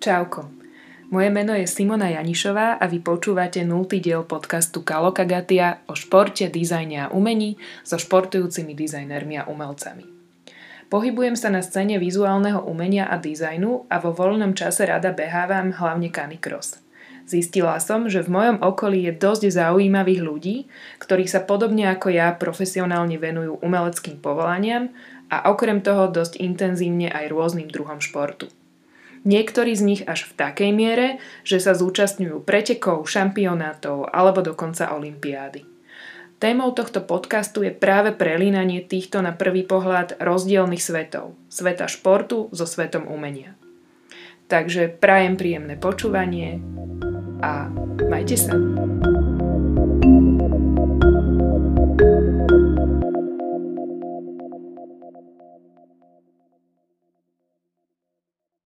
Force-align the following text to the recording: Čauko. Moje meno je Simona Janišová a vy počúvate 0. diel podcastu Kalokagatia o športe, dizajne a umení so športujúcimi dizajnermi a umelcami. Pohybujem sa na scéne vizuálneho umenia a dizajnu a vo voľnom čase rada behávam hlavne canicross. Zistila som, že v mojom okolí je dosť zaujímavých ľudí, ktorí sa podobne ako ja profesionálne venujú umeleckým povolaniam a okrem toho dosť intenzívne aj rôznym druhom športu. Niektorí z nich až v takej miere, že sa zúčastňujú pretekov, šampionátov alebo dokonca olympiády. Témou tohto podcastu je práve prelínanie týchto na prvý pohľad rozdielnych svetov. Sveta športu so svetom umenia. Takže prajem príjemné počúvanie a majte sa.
Čauko. 0.00 0.48
Moje 1.12 1.28
meno 1.28 1.52
je 1.52 1.68
Simona 1.68 2.08
Janišová 2.08 2.80
a 2.80 2.84
vy 2.88 3.04
počúvate 3.04 3.60
0. 3.68 3.84
diel 4.00 4.24
podcastu 4.24 4.80
Kalokagatia 4.80 5.84
o 5.84 5.92
športe, 5.92 6.48
dizajne 6.48 7.04
a 7.04 7.10
umení 7.12 7.60
so 7.84 8.00
športujúcimi 8.00 8.72
dizajnermi 8.72 9.44
a 9.44 9.44
umelcami. 9.44 10.08
Pohybujem 10.88 11.36
sa 11.36 11.52
na 11.52 11.60
scéne 11.60 12.00
vizuálneho 12.00 12.64
umenia 12.64 13.12
a 13.12 13.20
dizajnu 13.20 13.92
a 13.92 14.00
vo 14.00 14.16
voľnom 14.16 14.56
čase 14.56 14.88
rada 14.88 15.12
behávam 15.12 15.76
hlavne 15.76 16.08
canicross. 16.08 16.80
Zistila 17.28 17.76
som, 17.76 18.08
že 18.08 18.24
v 18.24 18.32
mojom 18.32 18.64
okolí 18.64 19.04
je 19.04 19.20
dosť 19.20 19.52
zaujímavých 19.52 20.24
ľudí, 20.24 20.56
ktorí 20.96 21.28
sa 21.28 21.44
podobne 21.44 21.92
ako 21.92 22.08
ja 22.08 22.32
profesionálne 22.32 23.20
venujú 23.20 23.60
umeleckým 23.60 24.16
povolaniam 24.16 24.88
a 25.28 25.52
okrem 25.52 25.84
toho 25.84 26.08
dosť 26.08 26.40
intenzívne 26.40 27.12
aj 27.12 27.28
rôznym 27.28 27.68
druhom 27.68 28.00
športu. 28.00 28.48
Niektorí 29.20 29.76
z 29.76 29.82
nich 29.84 30.02
až 30.08 30.32
v 30.32 30.36
takej 30.36 30.70
miere, 30.72 31.08
že 31.44 31.60
sa 31.60 31.76
zúčastňujú 31.76 32.40
pretekov, 32.40 33.04
šampionátov 33.04 34.08
alebo 34.08 34.40
dokonca 34.40 34.96
olympiády. 34.96 35.68
Témou 36.40 36.72
tohto 36.72 37.04
podcastu 37.04 37.60
je 37.60 37.68
práve 37.68 38.16
prelínanie 38.16 38.80
týchto 38.80 39.20
na 39.20 39.36
prvý 39.36 39.60
pohľad 39.60 40.16
rozdielnych 40.16 40.80
svetov. 40.80 41.36
Sveta 41.52 41.84
športu 41.84 42.48
so 42.48 42.64
svetom 42.64 43.04
umenia. 43.12 43.60
Takže 44.48 44.88
prajem 44.88 45.36
príjemné 45.36 45.76
počúvanie 45.76 46.64
a 47.44 47.68
majte 48.08 48.40
sa. 48.40 48.56